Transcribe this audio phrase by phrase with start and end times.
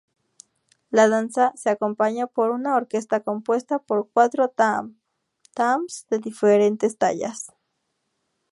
[0.89, 7.49] La danza se acompaña por una orquesta compuesta por cuatro tam-tams de diferentes tallas.